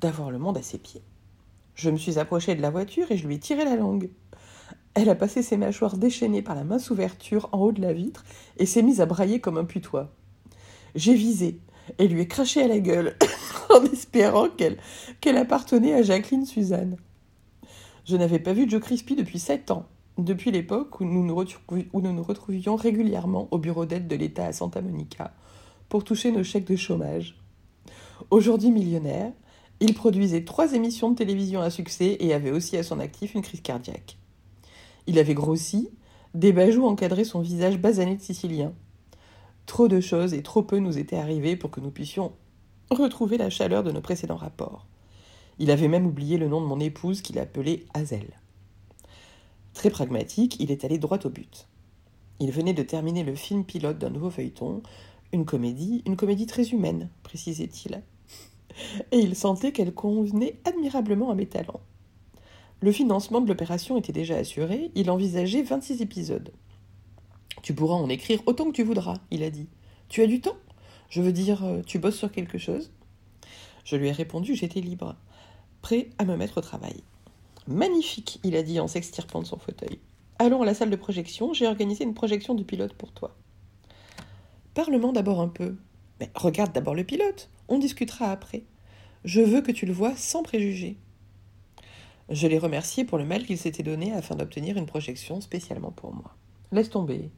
d'avoir 0.00 0.30
le 0.30 0.38
monde 0.38 0.56
à 0.56 0.62
ses 0.62 0.78
pieds. 0.78 1.02
Je 1.74 1.90
me 1.90 1.98
suis 1.98 2.18
approchée 2.18 2.54
de 2.54 2.62
la 2.62 2.70
voiture 2.70 3.10
et 3.12 3.18
je 3.18 3.26
lui 3.26 3.34
ai 3.34 3.38
tiré 3.38 3.66
la 3.66 3.76
langue. 3.76 4.08
Elle 4.94 5.10
a 5.10 5.14
passé 5.14 5.42
ses 5.42 5.56
mâchoires 5.56 5.96
déchaînées 5.96 6.42
par 6.42 6.54
la 6.54 6.64
mince 6.64 6.90
ouverture 6.90 7.48
en 7.52 7.58
haut 7.58 7.72
de 7.72 7.80
la 7.80 7.92
vitre 7.92 8.24
et 8.56 8.66
s'est 8.66 8.82
mise 8.82 9.00
à 9.00 9.06
brailler 9.06 9.40
comme 9.40 9.58
un 9.58 9.64
putois. 9.64 10.12
J'ai 10.94 11.14
visé 11.14 11.60
et 11.98 12.08
lui 12.08 12.22
ai 12.22 12.28
craché 12.28 12.62
à 12.62 12.68
la 12.68 12.80
gueule 12.80 13.16
en 13.70 13.84
espérant 13.84 14.48
qu'elle 14.48 15.36
appartenait 15.36 15.94
à 15.94 16.02
Jacqueline 16.02 16.46
Suzanne. 16.46 16.96
Je 18.04 18.16
n'avais 18.16 18.38
pas 18.38 18.52
vu 18.52 18.68
Joe 18.68 18.80
Crispy 18.80 19.16
depuis 19.16 19.38
sept 19.38 19.70
ans, 19.70 19.86
depuis 20.16 20.50
l'époque 20.50 21.00
où 21.00 21.04
nous 21.04 21.24
nous 21.24 22.22
retrouvions 22.22 22.76
régulièrement 22.76 23.48
au 23.50 23.58
bureau 23.58 23.86
d'aide 23.86 24.08
de 24.08 24.16
l'État 24.16 24.46
à 24.46 24.52
Santa 24.52 24.80
Monica 24.80 25.34
pour 25.88 26.04
toucher 26.04 26.32
nos 26.32 26.42
chèques 26.42 26.66
de 26.66 26.76
chômage. 26.76 27.36
Aujourd'hui 28.30 28.70
millionnaire, 28.70 29.32
Il 29.80 29.94
produisait 29.94 30.44
trois 30.44 30.72
émissions 30.72 31.10
de 31.10 31.14
télévision 31.14 31.60
à 31.60 31.70
succès 31.70 32.16
et 32.18 32.34
avait 32.34 32.50
aussi 32.50 32.76
à 32.76 32.82
son 32.82 32.98
actif 32.98 33.34
une 33.34 33.42
crise 33.42 33.60
cardiaque. 33.60 34.18
Il 35.08 35.18
avait 35.18 35.34
grossi, 35.34 35.90
des 36.34 36.52
bajoux 36.52 36.86
encadraient 36.86 37.24
son 37.24 37.40
visage 37.40 37.78
basané 37.78 38.14
de 38.14 38.22
sicilien. 38.22 38.72
Trop 39.66 39.88
de 39.88 40.00
choses 40.00 40.34
et 40.34 40.42
trop 40.42 40.62
peu 40.62 40.78
nous 40.78 40.98
étaient 40.98 41.16
arrivées 41.16 41.56
pour 41.56 41.72
que 41.72 41.80
nous 41.80 41.90
puissions 41.90 42.32
retrouver 42.90 43.38
la 43.38 43.50
chaleur 43.50 43.82
de 43.82 43.90
nos 43.90 44.00
précédents 44.00 44.36
rapports. 44.36 44.86
Il 45.58 45.72
avait 45.72 45.88
même 45.88 46.06
oublié 46.06 46.38
le 46.38 46.46
nom 46.46 46.60
de 46.60 46.66
mon 46.66 46.78
épouse 46.78 47.22
qu'il 47.22 47.40
appelait 47.40 47.86
Hazel. 47.92 48.28
Très 49.74 49.90
pragmatique, 49.90 50.56
il 50.60 50.70
est 50.70 50.84
allé 50.84 50.98
droit 50.98 51.18
au 51.24 51.30
but. 51.30 51.66
Il 52.38 52.52
venait 52.52 52.72
de 52.72 52.84
terminer 52.84 53.24
le 53.24 53.34
film 53.34 53.64
pilote 53.64 53.98
d'un 53.98 54.10
nouveau 54.10 54.30
feuilleton, 54.30 54.82
une 55.32 55.44
comédie, 55.44 56.02
une 56.06 56.16
comédie 56.16 56.46
très 56.46 56.68
humaine, 56.68 57.08
précisait-il 57.24 58.02
et 59.10 59.18
il 59.18 59.34
sentait 59.34 59.72
qu'elle 59.72 59.94
convenait 59.94 60.60
admirablement 60.64 61.30
à 61.30 61.34
mes 61.34 61.46
talents. 61.46 61.80
Le 62.80 62.92
financement 62.92 63.40
de 63.40 63.48
l'opération 63.48 63.96
était 63.96 64.12
déjà 64.12 64.36
assuré, 64.36 64.90
il 64.94 65.10
envisageait 65.10 65.62
26 65.62 66.00
épisodes. 66.00 66.52
Tu 67.62 67.74
pourras 67.74 67.96
en 67.96 68.08
écrire 68.08 68.40
autant 68.46 68.66
que 68.66 68.76
tu 68.76 68.84
voudras, 68.84 69.18
il 69.30 69.42
a 69.42 69.50
dit. 69.50 69.68
Tu 70.08 70.22
as 70.22 70.26
du 70.26 70.40
temps? 70.40 70.56
Je 71.10 71.20
veux 71.20 71.32
dire, 71.32 71.64
euh, 71.64 71.82
tu 71.84 71.98
bosses 71.98 72.16
sur 72.16 72.30
quelque 72.30 72.58
chose? 72.58 72.92
Je 73.84 73.96
lui 73.96 74.08
ai 74.08 74.12
répondu, 74.12 74.54
j'étais 74.54 74.80
libre, 74.80 75.16
prêt 75.82 76.10
à 76.18 76.24
me 76.24 76.36
mettre 76.36 76.58
au 76.58 76.60
travail. 76.60 77.02
Magnifique, 77.66 78.38
il 78.44 78.54
a 78.54 78.62
dit 78.62 78.78
en 78.78 78.86
s'extirpant 78.86 79.42
de 79.42 79.46
son 79.46 79.58
fauteuil. 79.58 79.98
Allons 80.38 80.62
à 80.62 80.66
la 80.66 80.74
salle 80.74 80.90
de 80.90 80.96
projection, 80.96 81.52
j'ai 81.52 81.66
organisé 81.66 82.04
une 82.04 82.14
projection 82.14 82.54
du 82.54 82.64
pilote 82.64 82.94
pour 82.94 83.10
toi. 83.12 83.34
Parle-moi 84.74 85.10
d'abord 85.12 85.40
un 85.40 85.48
peu. 85.48 85.74
Mais 86.20 86.30
regarde 86.34 86.72
d'abord 86.72 86.94
le 86.94 87.02
pilote. 87.02 87.50
On 87.66 87.78
discutera 87.78 88.30
après. 88.30 88.62
Je 89.24 89.40
veux 89.40 89.62
que 89.62 89.72
tu 89.72 89.86
le 89.86 89.92
vois 89.92 90.14
sans 90.16 90.44
préjugés. 90.44 90.96
Je 92.30 92.46
l'ai 92.46 92.58
remercié 92.58 93.04
pour 93.04 93.16
le 93.16 93.24
mal 93.24 93.44
qu'il 93.44 93.56
s'était 93.56 93.82
donné 93.82 94.12
afin 94.12 94.34
d'obtenir 94.34 94.76
une 94.76 94.86
projection 94.86 95.40
spécialement 95.40 95.90
pour 95.90 96.12
moi. 96.12 96.34
Laisse 96.72 96.90
tomber. 96.90 97.30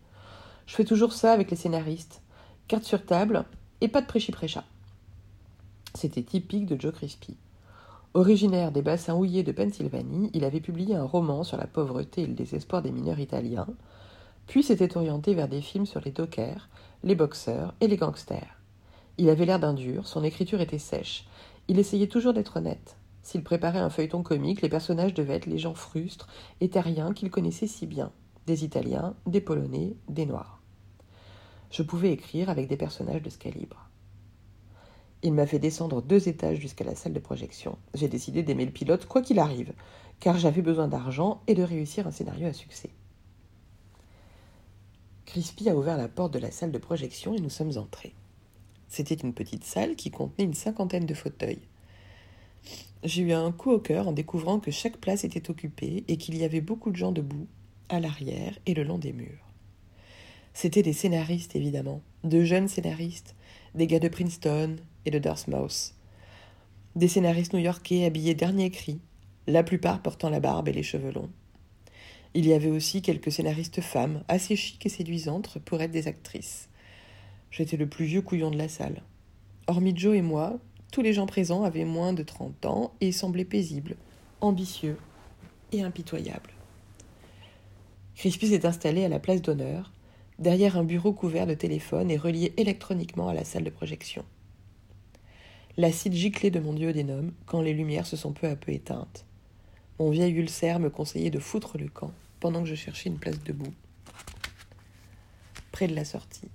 Je 0.66 0.74
fais 0.74 0.84
toujours 0.84 1.12
ça 1.12 1.32
avec 1.32 1.50
les 1.50 1.56
scénaristes. 1.56 2.22
Carte 2.66 2.84
sur 2.84 3.04
table 3.04 3.44
et 3.80 3.88
pas 3.88 4.00
de 4.00 4.06
prêchi-prêcha. 4.06 4.64
C'était 5.94 6.22
typique 6.22 6.66
de 6.66 6.80
Joe 6.80 6.92
Crispy. 6.92 7.36
Originaire 8.14 8.72
des 8.72 8.82
bassins 8.82 9.14
houillés 9.14 9.44
de 9.44 9.52
Pennsylvanie, 9.52 10.30
il 10.34 10.44
avait 10.44 10.60
publié 10.60 10.96
un 10.96 11.04
roman 11.04 11.44
sur 11.44 11.56
la 11.56 11.68
pauvreté 11.68 12.22
et 12.22 12.26
le 12.26 12.34
désespoir 12.34 12.82
des 12.82 12.90
mineurs 12.90 13.20
italiens, 13.20 13.68
puis 14.48 14.64
s'était 14.64 14.96
orienté 14.96 15.34
vers 15.34 15.46
des 15.46 15.60
films 15.60 15.86
sur 15.86 16.00
les 16.00 16.10
dockers, 16.10 16.68
les 17.04 17.14
boxeurs 17.14 17.72
et 17.80 17.86
les 17.86 17.96
gangsters. 17.96 18.56
Il 19.18 19.28
avait 19.28 19.46
l'air 19.46 19.60
d'un 19.60 19.74
dur, 19.74 20.08
son 20.08 20.24
écriture 20.24 20.60
était 20.60 20.78
sèche. 20.78 21.26
Il 21.68 21.78
essayait 21.78 22.08
toujours 22.08 22.32
d'être 22.32 22.56
honnête. 22.56 22.96
S'il 23.30 23.44
préparait 23.44 23.78
un 23.78 23.90
feuilleton 23.90 24.24
comique, 24.24 24.60
les 24.60 24.68
personnages 24.68 25.14
devaient 25.14 25.36
être 25.36 25.46
les 25.46 25.60
gens 25.60 25.74
frustres 25.74 26.26
et 26.60 26.68
terriens 26.68 27.14
qu'il 27.14 27.30
connaissait 27.30 27.68
si 27.68 27.86
bien. 27.86 28.10
Des 28.48 28.64
Italiens, 28.64 29.14
des 29.24 29.40
Polonais, 29.40 29.94
des 30.08 30.26
Noirs. 30.26 30.60
Je 31.70 31.84
pouvais 31.84 32.10
écrire 32.10 32.50
avec 32.50 32.66
des 32.66 32.76
personnages 32.76 33.22
de 33.22 33.30
ce 33.30 33.38
calibre. 33.38 33.88
Il 35.22 35.32
m'a 35.32 35.46
fait 35.46 35.60
descendre 35.60 36.02
deux 36.02 36.28
étages 36.28 36.58
jusqu'à 36.58 36.82
la 36.82 36.96
salle 36.96 37.12
de 37.12 37.20
projection. 37.20 37.78
J'ai 37.94 38.08
décidé 38.08 38.42
d'aimer 38.42 38.66
le 38.66 38.72
pilote 38.72 39.06
quoi 39.06 39.22
qu'il 39.22 39.38
arrive, 39.38 39.74
car 40.18 40.36
j'avais 40.36 40.60
besoin 40.60 40.88
d'argent 40.88 41.40
et 41.46 41.54
de 41.54 41.62
réussir 41.62 42.08
un 42.08 42.10
scénario 42.10 42.48
à 42.48 42.52
succès. 42.52 42.90
Crispy 45.26 45.70
a 45.70 45.76
ouvert 45.76 45.98
la 45.98 46.08
porte 46.08 46.34
de 46.34 46.40
la 46.40 46.50
salle 46.50 46.72
de 46.72 46.78
projection 46.78 47.32
et 47.32 47.40
nous 47.40 47.48
sommes 47.48 47.78
entrés. 47.78 48.16
C'était 48.88 49.14
une 49.14 49.34
petite 49.34 49.62
salle 49.62 49.94
qui 49.94 50.10
contenait 50.10 50.46
une 50.46 50.54
cinquantaine 50.54 51.06
de 51.06 51.14
fauteuils. 51.14 51.69
J'ai 53.02 53.22
eu 53.22 53.32
un 53.32 53.50
coup 53.50 53.70
au 53.70 53.78
cœur 53.78 54.08
en 54.08 54.12
découvrant 54.12 54.60
que 54.60 54.70
chaque 54.70 54.98
place 54.98 55.24
était 55.24 55.48
occupée 55.50 56.04
et 56.08 56.18
qu'il 56.18 56.36
y 56.36 56.44
avait 56.44 56.60
beaucoup 56.60 56.90
de 56.90 56.96
gens 56.96 57.12
debout, 57.12 57.46
à 57.88 57.98
l'arrière 57.98 58.58
et 58.66 58.74
le 58.74 58.82
long 58.82 58.98
des 58.98 59.14
murs. 59.14 59.48
C'étaient 60.52 60.82
des 60.82 60.92
scénaristes, 60.92 61.56
évidemment, 61.56 62.02
de 62.24 62.44
jeunes 62.44 62.68
scénaristes, 62.68 63.34
des 63.74 63.86
gars 63.86 64.00
de 64.00 64.08
Princeton 64.08 64.76
et 65.06 65.10
de 65.10 65.18
Dartmouth. 65.18 65.94
Des 66.94 67.08
scénaristes 67.08 67.54
new-yorkais 67.54 68.04
habillés 68.04 68.34
dernier 68.34 68.70
cri, 68.70 69.00
la 69.46 69.62
plupart 69.62 70.02
portant 70.02 70.28
la 70.28 70.40
barbe 70.40 70.68
et 70.68 70.72
les 70.72 70.82
cheveux 70.82 71.12
longs. 71.12 71.30
Il 72.34 72.46
y 72.46 72.52
avait 72.52 72.70
aussi 72.70 73.00
quelques 73.00 73.32
scénaristes 73.32 73.80
femmes, 73.80 74.22
assez 74.28 74.56
chic 74.56 74.84
et 74.84 74.90
séduisantes 74.90 75.58
pour 75.64 75.80
être 75.80 75.90
des 75.90 76.06
actrices. 76.06 76.68
J'étais 77.50 77.76
le 77.76 77.88
plus 77.88 78.04
vieux 78.04 78.22
couillon 78.22 78.50
de 78.50 78.58
la 78.58 78.68
salle. 78.68 79.02
Hormis 79.66 79.96
Joe 79.96 80.16
et 80.16 80.22
moi, 80.22 80.58
tous 80.90 81.02
les 81.02 81.12
gens 81.12 81.26
présents 81.26 81.62
avaient 81.62 81.84
moins 81.84 82.12
de 82.12 82.22
trente 82.22 82.66
ans 82.66 82.92
et 83.00 83.12
semblaient 83.12 83.44
paisibles, 83.44 83.96
ambitieux 84.40 84.96
et 85.72 85.82
impitoyables. 85.82 86.50
Crispy 88.16 88.48
s'est 88.48 88.66
installé 88.66 89.04
à 89.04 89.08
la 89.08 89.18
place 89.18 89.40
d'honneur, 89.40 89.92
derrière 90.38 90.76
un 90.76 90.84
bureau 90.84 91.12
couvert 91.12 91.46
de 91.46 91.54
téléphones 91.54 92.10
et 92.10 92.16
relié 92.16 92.52
électroniquement 92.56 93.28
à 93.28 93.34
la 93.34 93.44
salle 93.44 93.64
de 93.64 93.70
projection. 93.70 94.24
L'acide 95.76 96.12
giclait 96.12 96.50
de 96.50 96.60
mon 96.60 96.72
duodénum 96.72 97.32
quand 97.46 97.62
les 97.62 97.72
lumières 97.72 98.06
se 98.06 98.16
sont 98.16 98.32
peu 98.32 98.48
à 98.48 98.56
peu 98.56 98.72
éteintes. 98.72 99.24
Mon 99.98 100.10
vieil 100.10 100.32
ulcère 100.32 100.80
me 100.80 100.90
conseillait 100.90 101.30
de 101.30 101.38
foutre 101.38 101.78
le 101.78 101.88
camp 101.88 102.12
pendant 102.40 102.62
que 102.62 102.68
je 102.68 102.74
cherchais 102.74 103.08
une 103.08 103.18
place 103.18 103.42
debout, 103.44 103.72
près 105.72 105.86
de 105.86 105.94
la 105.94 106.04
sortie. 106.04 106.48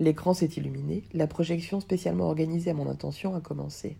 L'écran 0.00 0.32
s'est 0.32 0.46
illuminé, 0.46 1.02
la 1.12 1.26
projection 1.26 1.80
spécialement 1.80 2.26
organisée 2.26 2.70
à 2.70 2.74
mon 2.74 2.88
intention 2.88 3.34
a 3.34 3.40
commencé. 3.40 3.96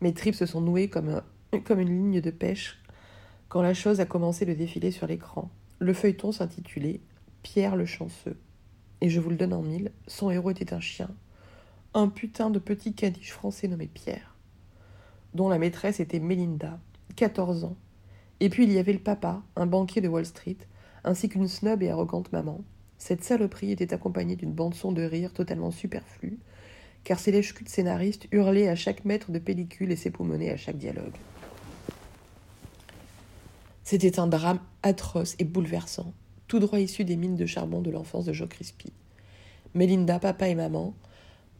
Mes 0.00 0.14
tripes 0.14 0.36
se 0.36 0.46
sont 0.46 0.60
nouées 0.60 0.88
comme, 0.88 1.20
une 1.52 1.88
ligne 1.88 2.20
de 2.20 2.30
pêche 2.30 2.80
quand 3.48 3.62
la 3.62 3.74
chose 3.74 4.00
a 4.00 4.06
commencé 4.06 4.46
de 4.46 4.54
défiler 4.54 4.90
sur 4.90 5.06
l'écran. 5.06 5.50
Le 5.78 5.92
feuilleton 5.92 6.30
s'intitulait 6.30 7.00
Pierre 7.42 7.76
le 7.76 7.86
chanceux. 7.86 8.38
Et 9.00 9.10
je 9.10 9.20
vous 9.20 9.30
le 9.30 9.36
donne 9.36 9.52
en 9.52 9.62
mille, 9.62 9.90
son 10.06 10.30
héros 10.30 10.50
était 10.50 10.72
un 10.72 10.80
chien, 10.80 11.10
un 11.92 12.08
putain 12.08 12.50
de 12.50 12.58
petit 12.58 12.94
caniche 12.94 13.32
français 13.32 13.68
nommé 13.68 13.86
Pierre, 13.86 14.36
dont 15.34 15.48
la 15.48 15.58
maîtresse 15.58 16.00
était 16.00 16.20
Mélinda, 16.20 16.78
14 17.16 17.64
ans. 17.64 17.76
Et 18.40 18.48
puis 18.48 18.64
il 18.64 18.72
y 18.72 18.78
avait 18.78 18.92
le 18.92 19.00
papa, 19.00 19.42
un 19.56 19.66
banquier 19.66 20.00
de 20.00 20.08
Wall 20.08 20.24
Street, 20.24 20.56
ainsi 21.02 21.28
qu'une 21.28 21.48
snob 21.48 21.82
et 21.82 21.90
arrogante 21.90 22.32
maman, 22.32 22.62
cette 23.04 23.22
saloperie 23.22 23.70
était 23.70 23.92
accompagnée 23.92 24.34
d'une 24.34 24.54
bande-son 24.54 24.90
de 24.90 25.02
rire 25.02 25.34
totalement 25.34 25.70
superflue, 25.70 26.38
car 27.04 27.20
ces 27.20 27.32
lèches 27.32 27.52
de 27.52 27.68
scénaristes 27.68 28.26
hurlaient 28.32 28.70
à 28.70 28.76
chaque 28.76 29.04
mètre 29.04 29.30
de 29.30 29.38
pellicule 29.38 29.92
et 29.92 29.96
s'époumonaient 29.96 30.48
à 30.48 30.56
chaque 30.56 30.78
dialogue. 30.78 31.12
C'était 33.82 34.18
un 34.18 34.26
drame 34.26 34.58
atroce 34.82 35.36
et 35.38 35.44
bouleversant, 35.44 36.14
tout 36.48 36.60
droit 36.60 36.80
issu 36.80 37.04
des 37.04 37.16
mines 37.16 37.36
de 37.36 37.44
charbon 37.44 37.82
de 37.82 37.90
l'enfance 37.90 38.24
de 38.24 38.32
Joe 38.32 38.48
Crispy. 38.48 38.90
Mélinda, 39.74 40.18
papa 40.18 40.48
et 40.48 40.54
maman 40.54 40.94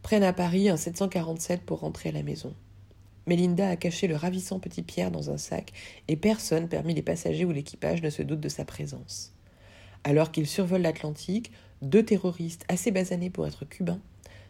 prennent 0.01 0.25
à 0.25 0.33
Paris 0.33 0.71
un 0.71 0.79
747 0.79 1.61
pour 1.61 1.81
rentrer 1.81 2.09
à 2.09 2.13
la 2.13 2.23
maison. 2.23 2.55
Mélinda 3.27 3.69
a 3.69 3.77
caché 3.77 4.07
le 4.07 4.17
ravissant 4.17 4.61
petit 4.61 4.83
Pierre 4.83 5.11
dans 5.11 5.29
un 5.31 5.37
sac 5.37 5.75
et 6.09 6.17
personne 6.17 6.71
parmi 6.71 6.95
les 6.95 7.03
passagers 7.03 7.45
ou 7.45 7.53
l'équipage 7.53 8.01
ne 8.01 8.09
se 8.09 8.23
doute 8.23 8.41
de 8.41 8.49
sa 8.49 8.65
présence. 8.65 9.34
Alors 10.05 10.31
qu'ils 10.31 10.47
survolent 10.47 10.83
l'Atlantique, 10.83 11.51
deux 11.81 12.05
terroristes, 12.05 12.65
assez 12.69 12.91
basanés 12.91 13.31
pour 13.31 13.47
être 13.47 13.65
cubains, 13.65 14.01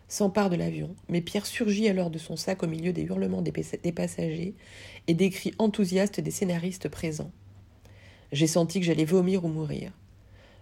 s'emparent 0.09 0.51
de 0.51 0.57
l'avion, 0.57 0.95
mais 1.09 1.21
Pierre 1.21 1.47
surgit 1.47 1.89
alors 1.89 2.11
de 2.11 2.19
son 2.19 2.37
sac 2.37 2.63
au 2.63 2.67
milieu 2.67 2.93
des 2.93 3.03
hurlements 3.03 3.43
des, 3.43 3.53
passagers 3.93 4.55
et 5.07 5.15
des 5.15 5.31
cris 5.31 5.55
enthousiastes 5.59 6.21
des 6.21 6.31
scénaristes 6.31 6.89
présents. 6.89 7.31
J'ai 8.33 8.47
senti 8.47 8.81
que 8.81 8.87
j'allais 8.87 9.05
vomir 9.05 9.45
ou 9.45 9.49
mourir. 9.49 9.93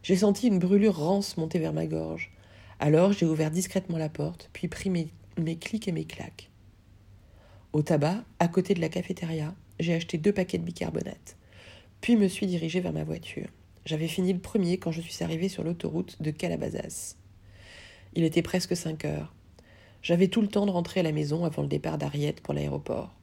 J'ai 0.02 0.16
senti 0.16 0.48
une 0.48 0.58
brûlure 0.58 0.96
rance 0.96 1.36
monter 1.36 1.58
vers 1.58 1.72
ma 1.72 1.86
gorge. 1.86 2.32
Alors 2.78 3.12
j'ai 3.12 3.26
ouvert 3.26 3.50
discrètement 3.50 3.98
la 3.98 4.08
porte, 4.08 4.50
puis 4.52 4.68
pris 4.68 4.90
mes, 4.90 5.08
mes 5.38 5.56
clics 5.56 5.88
et 5.88 5.92
mes 5.92 6.04
claques. 6.04 6.50
Au 7.72 7.82
tabac, 7.82 8.24
à 8.38 8.48
côté 8.48 8.74
de 8.74 8.80
la 8.80 8.88
cafétéria, 8.88 9.54
j'ai 9.80 9.94
acheté 9.94 10.18
deux 10.18 10.32
paquets 10.32 10.58
de 10.58 10.64
bicarbonate, 10.64 11.36
puis 12.00 12.16
me 12.16 12.28
suis 12.28 12.46
dirigé 12.46 12.80
vers 12.80 12.92
ma 12.92 13.04
voiture. 13.04 13.48
J'avais 13.84 14.08
fini 14.08 14.32
le 14.32 14.38
premier 14.38 14.78
quand 14.78 14.92
je 14.92 15.00
suis 15.00 15.24
arrivé 15.24 15.48
sur 15.48 15.64
l'autoroute 15.64 16.20
de 16.22 16.30
Calabasas. 16.30 17.16
Il 18.14 18.24
était 18.24 18.42
presque 18.42 18.76
cinq 18.76 19.04
heures. 19.04 19.32
J'avais 20.02 20.28
tout 20.28 20.40
le 20.40 20.48
temps 20.48 20.66
de 20.66 20.70
rentrer 20.70 21.00
à 21.00 21.02
la 21.02 21.12
maison 21.12 21.44
avant 21.44 21.62
le 21.62 21.68
départ 21.68 21.98
d'Ariette 21.98 22.40
pour 22.40 22.54
l'aéroport. 22.54 23.14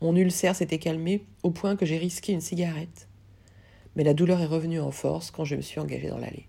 Mon 0.00 0.16
ulcère 0.16 0.56
s'était 0.56 0.78
calmé 0.78 1.24
au 1.42 1.50
point 1.50 1.76
que 1.76 1.86
j'ai 1.86 1.98
risqué 1.98 2.32
une 2.32 2.40
cigarette. 2.40 3.08
Mais 3.96 4.04
la 4.04 4.14
douleur 4.14 4.40
est 4.40 4.46
revenue 4.46 4.80
en 4.80 4.90
force 4.90 5.30
quand 5.30 5.44
je 5.44 5.56
me 5.56 5.62
suis 5.62 5.80
engagé 5.80 6.08
dans 6.08 6.18
l'allée. 6.18 6.48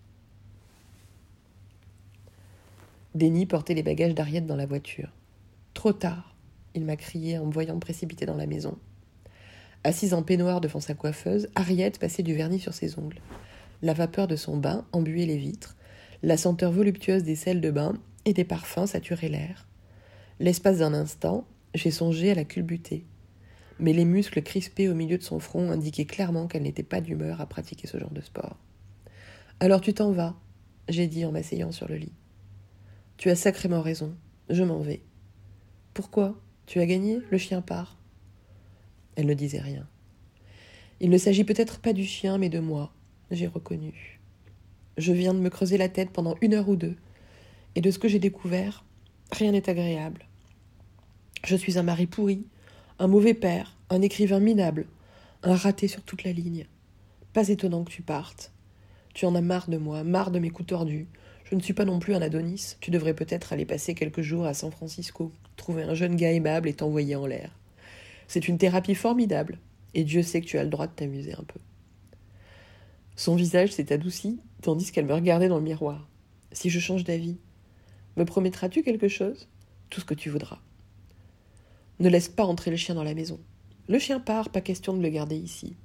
Denis 3.15 3.45
portait 3.45 3.73
les 3.73 3.83
bagages 3.83 4.15
d'Ariette 4.15 4.45
dans 4.45 4.57
la 4.57 4.65
voiture. 4.65 5.09
Trop 5.73 5.93
tard, 5.93 6.35
il 6.73 6.83
m'a 6.83 6.97
crié 6.97 7.37
en 7.37 7.45
me 7.45 7.51
voyant 7.51 7.75
me 7.75 7.79
précipiter 7.79 8.25
dans 8.25 8.35
la 8.35 8.47
maison. 8.47 8.77
Assise 9.85 10.15
en 10.15 10.23
peignoir 10.23 10.61
devant 10.61 10.79
sa 10.79 10.95
coiffeuse, 10.95 11.47
Harriet 11.53 11.91
passait 11.91 12.23
du 12.23 12.33
vernis 12.33 12.59
sur 12.59 12.73
ses 12.73 12.97
ongles. 12.97 13.21
La 13.83 13.93
vapeur 13.93 14.25
de 14.25 14.35
son 14.35 14.57
bain 14.57 14.83
embuait 14.93 15.27
les 15.27 15.37
vitres. 15.37 15.77
La 16.23 16.37
senteur 16.37 16.71
voluptueuse 16.71 17.21
des 17.21 17.35
sels 17.35 17.61
de 17.61 17.69
bain 17.69 17.93
et 18.25 18.33
des 18.33 18.45
parfums 18.45 18.87
saturait 18.87 19.29
l'air. 19.29 19.67
L'espace 20.39 20.79
d'un 20.79 20.95
instant, 20.95 21.45
J'ai 21.75 21.91
songé 21.91 22.31
à 22.31 22.35
la 22.35 22.45
culbuter, 22.45 23.05
mais 23.77 23.93
les 23.93 24.05
muscles 24.05 24.41
crispés 24.41 24.89
au 24.89 24.95
milieu 24.95 25.19
de 25.19 25.23
son 25.23 25.39
front 25.39 25.69
indiquaient 25.69 26.05
clairement 26.05 26.47
qu'elle 26.47 26.63
n'était 26.63 26.81
pas 26.81 27.01
d'humeur 27.01 27.39
à 27.39 27.45
pratiquer 27.45 27.85
ce 27.85 27.99
genre 27.99 28.13
de 28.13 28.21
sport. 28.21 28.57
Alors 29.59 29.81
tu 29.81 29.93
t'en 29.93 30.13
vas, 30.13 30.35
j'ai 30.89 31.05
dit 31.05 31.25
en 31.25 31.31
m'asseyant 31.31 31.71
sur 31.71 31.87
le 31.89 31.97
lit. 31.97 32.13
Tu 33.17 33.29
as 33.29 33.35
sacrément 33.35 33.81
raison, 33.81 34.15
je 34.49 34.63
m'en 34.63 34.79
vais. 34.79 35.01
Pourquoi? 35.93 36.41
Tu 36.65 36.79
as 36.79 36.85
gagné? 36.87 37.19
Le 37.29 37.37
chien 37.37 37.61
part. 37.61 37.97
Elle 39.15 39.27
ne 39.27 39.33
disait 39.33 39.59
rien. 39.59 39.87
Il 40.99 41.09
ne 41.09 41.17
s'agit 41.17 41.43
peut-être 41.43 41.79
pas 41.79 41.93
du 41.93 42.05
chien, 42.05 42.37
mais 42.37 42.49
de 42.49 42.59
moi, 42.59 42.93
j'ai 43.31 43.47
reconnu. 43.47 44.19
Je 44.97 45.11
viens 45.11 45.33
de 45.33 45.39
me 45.39 45.49
creuser 45.49 45.77
la 45.77 45.89
tête 45.89 46.11
pendant 46.11 46.37
une 46.41 46.53
heure 46.53 46.69
ou 46.69 46.75
deux, 46.75 46.95
et 47.75 47.81
de 47.81 47.91
ce 47.91 47.99
que 47.99 48.07
j'ai 48.07 48.19
découvert, 48.19 48.85
rien 49.31 49.51
n'est 49.51 49.69
agréable. 49.69 50.25
Je 51.45 51.55
suis 51.55 51.77
un 51.77 51.83
mari 51.83 52.07
pourri, 52.07 52.45
un 52.97 53.07
mauvais 53.07 53.33
père, 53.33 53.77
un 53.89 54.01
écrivain 54.01 54.39
minable, 54.39 54.87
un 55.43 55.55
raté 55.55 55.87
sur 55.87 56.01
toute 56.01 56.23
la 56.23 56.31
ligne. 56.31 56.65
Pas 57.33 57.49
étonnant 57.49 57.83
que 57.83 57.91
tu 57.91 58.01
partes. 58.01 58.51
Tu 59.13 59.25
en 59.25 59.35
as 59.35 59.41
marre 59.41 59.69
de 59.69 59.77
moi, 59.77 60.03
marre 60.03 60.31
de 60.31 60.39
mes 60.39 60.49
coups 60.49 60.67
tordus. 60.67 61.07
Je 61.43 61.55
ne 61.55 61.61
suis 61.61 61.73
pas 61.73 61.85
non 61.85 61.99
plus 61.99 62.15
un 62.15 62.21
Adonis. 62.21 62.77
Tu 62.79 62.89
devrais 62.89 63.13
peut-être 63.13 63.53
aller 63.53 63.65
passer 63.65 63.93
quelques 63.93 64.21
jours 64.21 64.45
à 64.45 64.53
San 64.53 64.71
Francisco, 64.71 65.31
trouver 65.57 65.83
un 65.83 65.93
jeune 65.93 66.15
gars 66.15 66.31
aimable 66.31 66.69
et 66.69 66.73
t'envoyer 66.73 67.15
en 67.15 67.25
l'air. 67.25 67.51
C'est 68.27 68.47
une 68.47 68.57
thérapie 68.57 68.95
formidable, 68.95 69.59
et 69.93 70.03
Dieu 70.03 70.23
sait 70.23 70.41
que 70.41 70.47
tu 70.47 70.57
as 70.57 70.63
le 70.63 70.69
droit 70.69 70.87
de 70.87 70.93
t'amuser 70.93 71.33
un 71.33 71.43
peu. 71.43 71.59
Son 73.15 73.35
visage 73.35 73.71
s'est 73.71 73.93
adouci, 73.93 74.39
tandis 74.61 74.91
qu'elle 74.91 75.05
me 75.05 75.13
regardait 75.13 75.47
dans 75.47 75.57
le 75.57 75.63
miroir. 75.63 76.07
Si 76.51 76.69
je 76.69 76.79
change 76.79 77.03
d'avis, 77.03 77.37
me 78.17 78.25
promettras-tu 78.25 78.83
quelque 78.83 79.07
chose? 79.07 79.47
Tout 79.89 80.01
ce 80.01 80.05
que 80.05 80.13
tu 80.13 80.29
voudras. 80.29 80.59
Ne 81.99 82.09
laisse 82.09 82.27
pas 82.27 82.43
entrer 82.43 82.71
le 82.71 82.77
chien 82.77 82.95
dans 82.95 83.03
la 83.03 83.13
maison. 83.13 83.39
Le 83.87 83.99
chien 83.99 84.19
part, 84.19 84.49
pas 84.49 84.61
question 84.61 84.93
de 84.93 85.01
le 85.01 85.09
garder 85.09 85.37
ici. 85.37 85.75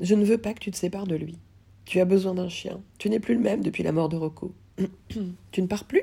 Je 0.00 0.14
ne 0.14 0.24
veux 0.24 0.38
pas 0.38 0.54
que 0.54 0.60
tu 0.60 0.70
te 0.70 0.76
sépares 0.76 1.06
de 1.06 1.14
lui. 1.14 1.38
Tu 1.84 2.00
as 2.00 2.04
besoin 2.04 2.34
d'un 2.34 2.48
chien. 2.48 2.80
Tu 2.98 3.08
n'es 3.08 3.20
plus 3.20 3.34
le 3.34 3.40
même 3.40 3.62
depuis 3.62 3.82
la 3.82 3.92
mort 3.92 4.08
de 4.08 4.16
Rocco. 4.16 4.52
tu 5.52 5.62
ne 5.62 5.66
pars 5.66 5.84
plus? 5.84 6.02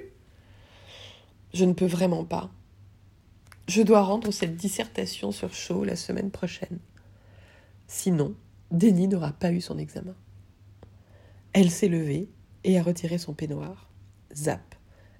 Je 1.53 1.65
ne 1.65 1.73
peux 1.73 1.85
vraiment 1.85 2.23
pas. 2.23 2.51
Je 3.67 3.81
dois 3.81 4.01
rendre 4.01 4.31
cette 4.31 4.57
dissertation 4.57 5.31
sur 5.31 5.53
Shaw 5.53 5.85
la 5.85 5.95
semaine 5.95 6.31
prochaine. 6.31 6.79
Sinon, 7.87 8.35
Denis 8.71 9.07
n'aura 9.07 9.31
pas 9.31 9.53
eu 9.53 9.61
son 9.61 9.77
examen. 9.77 10.15
Elle 11.53 11.71
s'est 11.71 11.87
levée 11.87 12.29
et 12.65 12.77
a 12.77 12.83
retiré 12.83 13.17
son 13.17 13.33
peignoir. 13.33 13.89
Zap. 14.35 14.75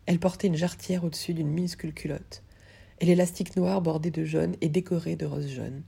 Elle 0.05 0.19
portait 0.19 0.47
une 0.47 0.57
jarretière 0.57 1.05
au-dessus 1.05 1.33
d'une 1.33 1.49
minuscule 1.49 1.93
culotte, 1.93 2.43
et 2.99 3.05
l'élastique 3.05 3.55
noir 3.55 3.81
bordé 3.81 4.11
de 4.11 4.25
jaune 4.25 4.57
et 4.59 4.67
décoré 4.67 5.15
de 5.15 5.25
roses 5.25 5.49
jaunes. 5.49 5.83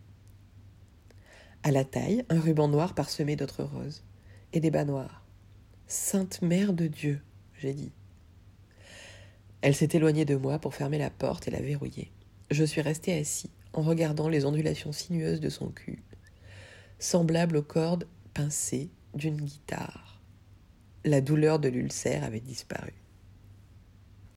À 1.64 1.72
la 1.72 1.84
taille, 1.84 2.24
un 2.30 2.40
ruban 2.40 2.70
noir 2.70 2.96
parsemé 2.96 3.36
d'autres 3.36 3.64
roses, 3.64 4.06
et 4.54 4.62
des 4.62 4.72
bas 4.72 4.86
noirs. 4.86 5.26
Sainte 5.88 6.42
Mère 6.42 6.72
de 6.72 6.88
Dieu, 6.88 7.22
j'ai 7.58 7.74
dit. 7.74 7.92
Elle 9.62 9.76
s'est 9.76 9.90
éloignée 9.92 10.26
de 10.26 10.36
moi 10.36 10.60
pour 10.60 10.74
fermer 10.74 11.00
la 11.00 11.10
porte 11.10 11.50
et 11.50 11.52
la 11.52 11.62
verrouiller. 11.62 12.12
Je 12.52 12.64
suis 12.64 12.82
resté 12.82 13.18
assis, 13.18 13.50
en 13.74 13.82
regardant 13.82 14.30
les 14.30 14.46
ondulations 14.46 14.92
sinueuses 14.92 15.40
de 15.40 15.50
son 15.50 15.70
cul, 15.70 16.04
semblables 17.00 17.58
aux 17.58 17.64
cordes 17.64 18.08
pincées 18.34 18.90
d'une 19.14 19.42
guitare. 19.42 20.22
La 21.04 21.22
douleur 21.22 21.60
de 21.60 21.70
l'ulcère 21.70 22.24
avait 22.24 22.40
disparu. 22.40 22.94